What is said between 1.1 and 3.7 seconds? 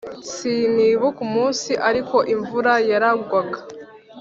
umunsi ariko imvura yaragwaga